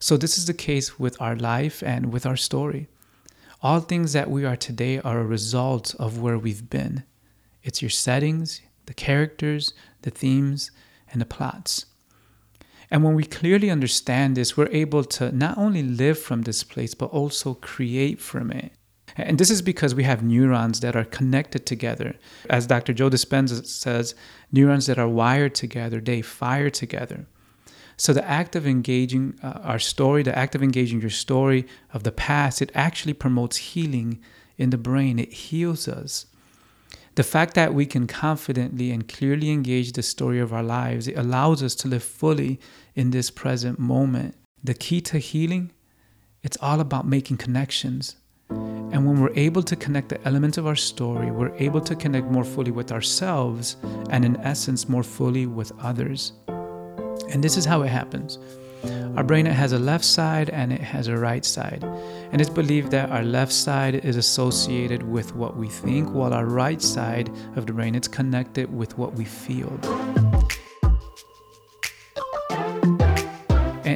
So 0.00 0.16
this 0.16 0.36
is 0.36 0.46
the 0.46 0.54
case 0.54 0.98
with 0.98 1.16
our 1.22 1.36
life 1.36 1.84
and 1.84 2.12
with 2.12 2.26
our 2.26 2.36
story. 2.36 2.88
All 3.62 3.78
things 3.78 4.12
that 4.12 4.28
we 4.28 4.44
are 4.44 4.56
today 4.56 4.98
are 4.98 5.20
a 5.20 5.24
result 5.24 5.94
of 6.00 6.20
where 6.20 6.36
we've 6.36 6.68
been. 6.68 7.04
It's 7.62 7.80
your 7.80 7.90
settings, 7.90 8.60
the 8.86 8.94
characters, 8.94 9.72
the 10.02 10.10
themes, 10.10 10.72
and 11.12 11.20
the 11.20 11.26
plots. 11.26 11.86
And 12.92 13.02
when 13.02 13.14
we 13.14 13.24
clearly 13.24 13.70
understand 13.70 14.36
this, 14.36 14.54
we're 14.54 14.68
able 14.68 15.02
to 15.02 15.32
not 15.32 15.56
only 15.56 15.82
live 15.82 16.18
from 16.18 16.42
this 16.42 16.62
place, 16.62 16.92
but 16.94 17.06
also 17.06 17.54
create 17.54 18.20
from 18.20 18.50
it. 18.50 18.72
And 19.16 19.38
this 19.38 19.48
is 19.48 19.62
because 19.62 19.94
we 19.94 20.04
have 20.04 20.22
neurons 20.22 20.80
that 20.80 20.94
are 20.94 21.04
connected 21.04 21.64
together. 21.64 22.16
As 22.50 22.66
Dr. 22.66 22.92
Joe 22.92 23.08
Dispenza 23.08 23.64
says, 23.64 24.14
neurons 24.52 24.86
that 24.86 24.98
are 24.98 25.08
wired 25.08 25.54
together, 25.54 26.00
they 26.02 26.20
fire 26.20 26.68
together. 26.68 27.24
So 27.96 28.12
the 28.12 28.28
act 28.28 28.54
of 28.56 28.66
engaging 28.66 29.38
uh, 29.42 29.60
our 29.62 29.78
story, 29.78 30.22
the 30.22 30.38
act 30.38 30.54
of 30.54 30.62
engaging 30.62 31.00
your 31.00 31.08
story 31.08 31.66
of 31.94 32.02
the 32.02 32.12
past, 32.12 32.60
it 32.60 32.70
actually 32.74 33.14
promotes 33.14 33.56
healing 33.56 34.20
in 34.58 34.68
the 34.68 34.76
brain. 34.76 35.18
It 35.18 35.32
heals 35.32 35.88
us. 35.88 36.26
The 37.14 37.22
fact 37.22 37.54
that 37.54 37.74
we 37.74 37.84
can 37.84 38.06
confidently 38.06 38.90
and 38.90 39.06
clearly 39.06 39.50
engage 39.50 39.92
the 39.92 40.02
story 40.02 40.40
of 40.40 40.52
our 40.52 40.62
lives, 40.62 41.08
it 41.08 41.18
allows 41.18 41.62
us 41.62 41.74
to 41.76 41.88
live 41.88 42.02
fully 42.02 42.58
in 42.94 43.10
this 43.10 43.30
present 43.30 43.78
moment. 43.78 44.34
The 44.62 44.74
key 44.74 45.00
to 45.02 45.18
healing, 45.18 45.72
it's 46.42 46.56
all 46.60 46.80
about 46.80 47.06
making 47.06 47.38
connections. 47.38 48.16
And 48.50 49.06
when 49.06 49.20
we're 49.20 49.32
able 49.34 49.62
to 49.62 49.74
connect 49.74 50.10
the 50.10 50.22
elements 50.26 50.58
of 50.58 50.66
our 50.66 50.76
story, 50.76 51.30
we're 51.30 51.54
able 51.56 51.80
to 51.80 51.96
connect 51.96 52.26
more 52.26 52.44
fully 52.44 52.70
with 52.70 52.92
ourselves 52.92 53.76
and, 54.10 54.24
in 54.24 54.36
essence, 54.38 54.88
more 54.88 55.02
fully 55.02 55.46
with 55.46 55.72
others. 55.80 56.32
And 57.30 57.42
this 57.42 57.56
is 57.56 57.64
how 57.64 57.82
it 57.82 57.88
happens. 57.88 58.38
Our 59.16 59.22
brain 59.22 59.46
it 59.46 59.52
has 59.52 59.72
a 59.72 59.78
left 59.78 60.04
side 60.04 60.50
and 60.50 60.72
it 60.72 60.80
has 60.80 61.06
a 61.06 61.16
right 61.16 61.44
side. 61.44 61.84
And 62.32 62.40
it's 62.40 62.50
believed 62.50 62.90
that 62.90 63.10
our 63.10 63.22
left 63.22 63.52
side 63.52 63.94
is 63.94 64.16
associated 64.16 65.02
with 65.02 65.34
what 65.34 65.56
we 65.56 65.68
think, 65.68 66.10
while 66.10 66.34
our 66.34 66.46
right 66.46 66.82
side 66.82 67.30
of 67.56 67.66
the 67.66 67.72
brain 67.72 67.94
is 67.94 68.08
connected 68.08 68.74
with 68.74 68.98
what 68.98 69.14
we 69.14 69.24
feel. 69.24 69.78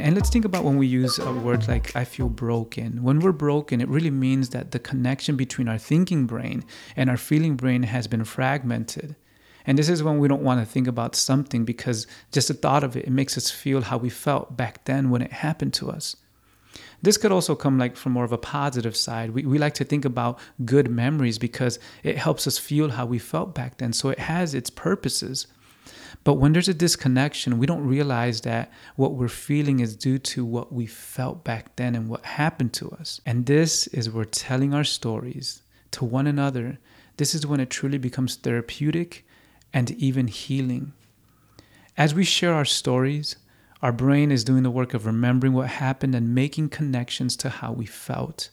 And, 0.06 0.14
let's 0.14 0.30
think 0.30 0.44
about 0.44 0.62
when 0.62 0.76
we 0.76 0.86
use 0.86 1.18
uh, 1.18 1.25
a 1.25 1.32
word 1.32 1.66
like 1.66 1.96
I 1.96 2.04
feel 2.04 2.28
broken. 2.28 3.02
When 3.02 3.18
we're 3.18 3.32
broken, 3.32 3.80
it 3.80 3.88
really 3.88 4.12
means 4.12 4.50
that 4.50 4.70
the 4.70 4.78
connection 4.78 5.34
between 5.34 5.68
our 5.68 5.78
thinking 5.78 6.26
brain 6.26 6.64
and 6.94 7.10
our 7.10 7.16
feeling 7.16 7.56
brain 7.56 7.82
has 7.82 8.06
been 8.06 8.22
fragmented. 8.25 9.16
And 9.66 9.76
this 9.76 9.88
is 9.88 10.04
when 10.04 10.20
we 10.20 10.28
don't 10.28 10.44
want 10.44 10.60
to 10.60 10.72
think 10.72 10.86
about 10.86 11.16
something 11.16 11.64
because 11.64 12.06
just 12.30 12.46
the 12.46 12.54
thought 12.54 12.84
of 12.84 12.96
it, 12.96 13.06
it 13.06 13.10
makes 13.10 13.36
us 13.36 13.50
feel 13.50 13.80
how 13.80 13.98
we 13.98 14.08
felt 14.08 14.56
back 14.56 14.84
then 14.84 15.10
when 15.10 15.22
it 15.22 15.32
happened 15.32 15.75
to 15.75 15.90
us. 15.90 16.14
This 17.02 17.16
could 17.16 17.32
also 17.32 17.56
come 17.56 17.76
like 17.76 17.96
from 17.96 18.12
more 18.12 18.25
of 18.25 18.30
a 18.30 18.38
positive 18.38 18.96
side. 18.96 19.30
We, 19.30 19.44
we 19.44 19.58
like 19.58 19.75
to 19.75 19.84
think 19.84 20.04
about 20.04 20.38
good 20.64 20.88
memories 20.88 21.36
because 21.36 21.80
it 22.04 22.16
helps 22.16 22.46
us 22.46 22.58
feel 22.58 22.90
how 22.90 23.06
we 23.06 23.18
felt 23.18 23.56
back 23.56 23.78
then. 23.78 23.92
So 23.92 24.10
it 24.10 24.20
has 24.20 24.54
its 24.54 24.70
purposes. 24.70 25.48
But 26.26 26.38
when 26.38 26.52
there's 26.52 26.66
a 26.66 26.75
disconnection, 26.75 27.56
we 27.56 27.68
don't 27.68 27.87
realize 27.87 28.40
that 28.40 28.73
what 28.97 29.14
we're 29.14 29.28
feeling 29.28 29.78
is 29.78 29.95
due 29.95 30.18
to 30.18 30.45
what 30.45 30.73
we 30.73 30.85
felt 30.85 31.45
back 31.45 31.76
then 31.76 31.95
and 31.95 32.09
what 32.09 32.25
happened 32.25 32.73
to 32.73 32.90
us. 32.90 33.21
And 33.25 33.47
this 33.47 33.87
is 33.87 34.11
where 34.11 34.25
telling 34.25 34.75
our 34.75 34.83
stories 34.83 35.62
to 35.92 36.04
one 36.04 36.26
another, 36.26 36.78
this 37.16 37.33
is 37.33 37.47
when 37.47 37.61
it 37.61 37.71
truly 37.71 37.99
becomes 37.99 38.35
therapeutic 38.35 39.25
and 39.73 39.92
even 39.92 40.26
healing. 40.26 40.95
As 41.97 42.12
we 42.12 42.25
share 42.25 42.54
our 42.54 42.64
stories, 42.64 43.37
our 43.80 43.92
brain 43.92 44.33
is 44.33 44.42
doing 44.42 44.64
the 44.64 44.68
work 44.68 44.95
of 44.95 45.06
remembering 45.06 45.52
what 45.52 45.68
happened 45.68 46.16
and 46.16 46.35
making 46.35 46.71
connections 46.71 47.37
to 47.37 47.50
how 47.50 47.71
we 47.71 47.87
felt. 47.87 48.50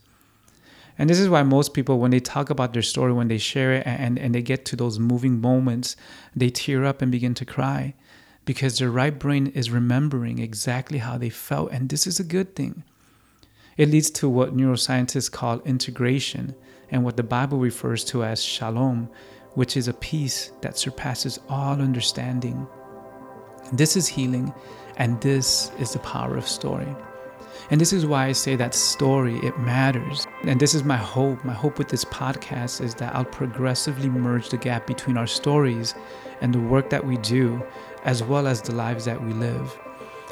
And 0.98 1.10
this 1.10 1.20
is 1.20 1.30
why 1.30 1.44
most 1.44 1.74
people, 1.74 2.00
when 2.00 2.12
they 2.12 2.20
talk 2.20 2.50
about 2.50 2.74
their 2.74 2.82
story, 2.82 3.14
when 3.14 3.28
they 3.28 3.38
share 3.38 3.74
it 3.74 3.88
and, 3.88 4.20
and 4.20 4.34
they 4.36 4.42
get 4.42 4.66
to 4.66 4.76
those 4.76 5.00
moving 5.00 5.42
moments, 5.42 5.96
they 6.36 6.50
tear 6.50 6.86
up 6.86 7.02
and 7.02 7.12
begin 7.12 7.34
to 7.36 7.46
cry 7.46 7.96
because 8.46 8.78
their 8.78 8.92
right 8.92 9.18
brain 9.18 9.48
is 9.48 9.72
remembering 9.72 10.40
exactly 10.40 11.00
how 11.00 11.18
they 11.18 11.30
felt. 11.30 11.72
And 11.72 11.90
this 11.90 12.06
is 12.06 12.20
a 12.20 12.24
good 12.24 12.56
thing. 12.56 12.84
It 13.78 13.90
leads 13.90 14.12
to 14.12 14.30
what 14.30 14.56
neuroscientists 14.56 15.32
call 15.32 15.62
integration 15.62 16.54
and 16.92 17.04
what 17.04 17.18
the 17.18 17.24
Bible 17.24 17.58
refers 17.58 18.04
to 18.06 18.24
as 18.24 18.44
shalom, 18.44 19.10
which 19.56 19.76
is 19.76 19.88
a 19.88 19.94
peace 19.94 20.52
that 20.62 20.78
surpasses 20.78 21.40
all 21.50 21.82
understanding. 21.82 22.68
This 23.72 23.96
is 23.96 24.08
healing, 24.08 24.54
and 24.98 25.20
this 25.22 25.72
is 25.80 25.94
the 25.94 26.00
power 26.00 26.38
of 26.38 26.48
story. 26.48 26.96
And 27.74 27.82
this 27.82 27.92
is 27.92 28.06
why 28.06 28.28
I 28.28 28.34
say 28.34 28.56
that 28.56 28.76
story, 28.76 29.40
it 29.40 29.58
matters. 29.58 30.28
And 30.44 30.60
this 30.60 30.76
is 30.76 30.84
my 30.84 30.96
hope. 30.96 31.44
My 31.44 31.56
hope 31.56 31.80
with 31.80 31.88
this 31.88 32.06
podcast 32.06 32.82
is 32.82 32.94
that 32.94 33.16
I'll 33.16 33.26
progressively 33.26 34.10
merge 34.10 34.50
the 34.50 34.58
gap 34.58 34.86
between 34.86 35.18
our 35.18 35.26
stories 35.26 35.96
and 36.42 36.54
the 36.54 36.60
work 36.60 36.92
that 36.92 37.04
we 37.04 37.18
do, 37.18 37.64
as 38.04 38.22
well 38.22 38.46
as 38.46 38.62
the 38.62 38.76
lives 38.76 39.06
that 39.06 39.20
we 39.20 39.34
live. 39.34 39.76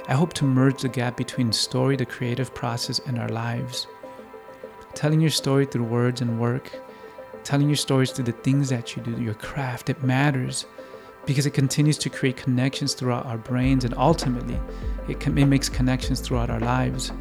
I 0.08 0.14
hope 0.14 0.34
to 0.34 0.46
merge 0.46 0.84
the 0.84 0.88
gap 0.88 1.18
between 1.18 1.52
story, 1.52 1.96
the 1.96 2.06
creative 2.06 2.54
process, 2.54 3.00
and 3.08 3.18
our 3.18 3.30
lives. 3.30 3.88
Telling 4.94 5.20
your 5.20 5.32
story 5.32 5.66
through 5.66 5.86
words 5.86 6.22
and 6.22 6.40
work, 6.40 6.72
telling 7.44 7.68
your 7.68 7.76
stories 7.76 8.12
through 8.12 8.26
the 8.26 8.34
things 8.34 8.70
that 8.70 8.96
you 8.96 9.02
do, 9.02 9.20
your 9.20 9.34
craft, 9.34 9.90
it 9.90 10.04
matters 10.04 10.68
because 11.26 11.48
it 11.48 11.56
continues 11.56 11.98
to 12.00 12.10
create 12.10 12.38
connections 12.38 12.94
throughout 12.94 13.26
our 13.26 13.38
brains 13.38 13.84
and 13.84 13.94
ultimately 13.96 14.60
it, 15.08 15.20
can, 15.20 15.38
it 15.38 15.46
makes 15.46 15.70
connections 15.70 16.20
throughout 16.20 16.50
our 16.50 16.60
lives. 16.60 17.12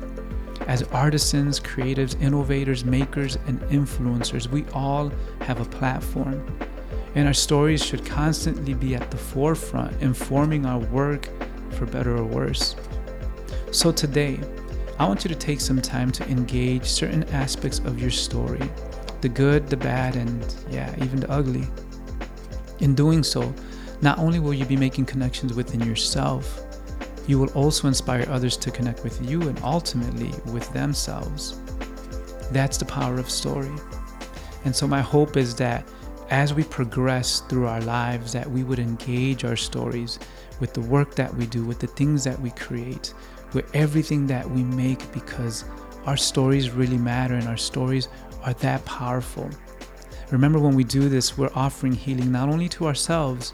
As 0.71 0.85
artisans, 0.93 1.59
creatives, 1.59 2.15
innovators, 2.23 2.85
makers, 2.85 3.37
and 3.49 3.61
influencers, 3.62 4.47
we 4.47 4.65
all 4.73 5.11
have 5.41 5.61
a 5.61 5.65
platform. 5.65 6.47
And 7.17 7.27
our 7.27 7.35
stories 7.35 7.85
should 7.85 8.07
constantly 8.07 8.75
be 8.75 8.95
at 8.95 9.11
the 9.11 9.17
forefront, 9.17 10.00
informing 10.00 10.67
our 10.67 10.79
work 10.79 11.29
for 11.73 11.87
better 11.87 12.17
or 12.17 12.25
worse. 12.25 12.77
So 13.73 13.91
today, 13.91 14.39
I 15.00 15.09
want 15.09 15.25
you 15.25 15.29
to 15.31 15.35
take 15.35 15.61
some 15.61 15.83
time 15.83 16.12
to 16.12 16.29
engage 16.29 16.85
certain 16.85 17.25
aspects 17.31 17.81
of 17.81 18.00
your 18.00 18.12
story 18.12 18.62
the 19.23 19.29
good, 19.29 19.67
the 19.67 19.77
bad, 19.77 20.15
and 20.15 20.55
yeah, 20.71 20.95
even 21.03 21.19
the 21.19 21.31
ugly. 21.33 21.67
In 22.79 22.95
doing 22.95 23.25
so, 23.25 23.53
not 24.03 24.21
only 24.21 24.39
will 24.39 24.55
you 24.55 24.67
be 24.67 24.77
making 24.77 25.07
connections 25.07 25.53
within 25.53 25.81
yourself, 25.81 26.62
you 27.27 27.39
will 27.39 27.50
also 27.50 27.89
inspire 27.89 28.27
others 28.29 28.57
to 28.59 28.71
connect 28.71 29.05
with 29.05 29.21
you 29.29 29.43
and 29.43 29.59
ultimately 29.62 30.33
with 30.53 30.73
themselves. 30.73 31.61
That's 32.50 32.79
the 32.79 32.85
power 32.85 33.19
of 33.19 33.31
story. 33.31 33.73
And 34.65 34.75
so, 34.75 34.87
my 34.87 35.00
hope 35.00 35.37
is 35.37 35.55
that 35.57 35.87
as 36.31 36.55
we 36.55 36.65
progress 36.65 37.41
through 37.41 37.67
our 37.67 37.81
lives, 37.81 38.33
that 38.33 38.49
we 38.49 38.62
would 38.62 38.79
engage 38.79 39.45
our 39.45 39.57
stories 39.57 40.19
with 40.61 40.75
the 40.75 40.81
work 40.81 41.15
that 41.15 41.35
we 41.35 41.47
do, 41.47 41.65
with 41.65 41.81
the 41.81 41.87
things 41.87 42.25
that 42.25 42.41
we 42.41 42.50
create, 42.50 43.15
with 43.53 43.69
everything 43.75 44.27
that 44.29 44.49
we 44.49 44.62
make, 44.62 45.11
because 45.12 45.65
our 46.07 46.17
stories 46.17 46.71
really 46.71 46.99
matter 46.99 47.35
and 47.35 47.49
our 47.49 47.57
stories 47.57 48.09
are 48.45 48.55
that 48.55 48.85
powerful. 48.85 49.50
Remember, 50.31 50.61
when 50.61 50.77
we 50.77 50.85
do 50.85 51.09
this, 51.09 51.37
we're 51.37 51.50
offering 51.55 51.93
healing 51.93 52.31
not 52.31 52.49
only 52.49 52.69
to 52.71 52.87
ourselves, 52.87 53.53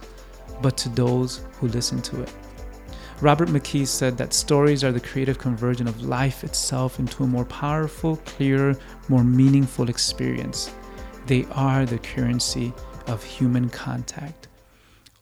but 0.61 0.77
to 0.77 0.89
those 0.91 1.47
who 1.59 1.69
listen 1.69 2.03
to 2.03 2.23
it. 2.23 2.33
Robert 3.23 3.49
McKee 3.49 3.87
said 3.87 4.19
that 4.19 4.35
stories 4.35 4.85
are 4.85 4.93
the 4.93 5.01
creative 5.01 5.39
conversion 5.39 5.89
of 5.89 6.03
life 6.03 6.45
itself 6.45 6.99
into 6.99 7.25
a 7.25 7.27
more 7.27 7.47
powerful, 7.47 8.17
clearer, 8.27 8.77
more 9.09 9.25
meaningful 9.25 9.89
experience. 9.89 10.71
They 11.27 11.47
are 11.53 11.87
the 11.87 11.99
currency 11.99 12.75
of 13.07 13.25
human 13.25 13.71
contact. 13.71 14.49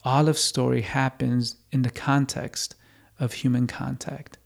All 0.03 0.27
of 0.27 0.37
story 0.37 0.81
happens 0.81 1.55
in 1.71 1.83
the 1.83 1.89
context 1.89 2.75
of 3.17 3.31
human 3.31 3.65
contact. 3.65 4.39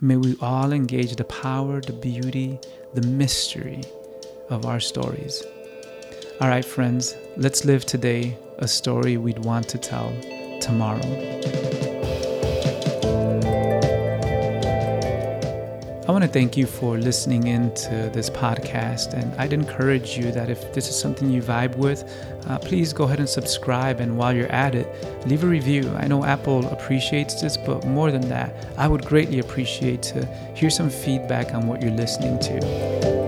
May 0.00 0.16
we 0.16 0.36
all 0.40 0.72
engage 0.72 1.14
the 1.14 1.24
power, 1.24 1.80
the 1.80 1.92
beauty, 1.92 2.58
the 2.94 3.06
mystery 3.06 3.82
of 4.48 4.66
our 4.66 4.80
stories. 4.80 5.44
All 6.40 6.48
right, 6.48 6.64
friends, 6.64 7.14
let's 7.36 7.64
live 7.64 7.86
today 7.86 8.36
a 8.58 8.66
story 8.66 9.16
we'd 9.16 9.44
want 9.44 9.68
to 9.68 9.78
tell 9.78 10.12
tomorrow. 10.60 11.59
Want 16.20 16.30
to 16.30 16.38
thank 16.38 16.54
you 16.54 16.66
for 16.66 16.98
listening 16.98 17.46
in 17.46 17.72
to 17.72 18.10
this 18.12 18.28
podcast. 18.28 19.14
And 19.14 19.32
I'd 19.40 19.54
encourage 19.54 20.18
you 20.18 20.30
that 20.32 20.50
if 20.50 20.74
this 20.74 20.86
is 20.90 21.00
something 21.00 21.30
you 21.30 21.40
vibe 21.40 21.76
with, 21.76 22.04
uh, 22.46 22.58
please 22.58 22.92
go 22.92 23.04
ahead 23.04 23.20
and 23.20 23.28
subscribe. 23.28 24.00
And 24.00 24.18
while 24.18 24.34
you're 24.36 24.52
at 24.52 24.74
it, 24.74 24.86
leave 25.26 25.44
a 25.44 25.46
review. 25.46 25.90
I 25.96 26.08
know 26.08 26.22
Apple 26.22 26.66
appreciates 26.66 27.40
this, 27.40 27.56
but 27.56 27.86
more 27.86 28.10
than 28.10 28.28
that, 28.28 28.54
I 28.76 28.86
would 28.86 29.06
greatly 29.06 29.38
appreciate 29.38 30.02
to 30.12 30.26
hear 30.54 30.68
some 30.68 30.90
feedback 30.90 31.54
on 31.54 31.66
what 31.66 31.80
you're 31.80 31.90
listening 31.90 32.38
to. 32.40 33.19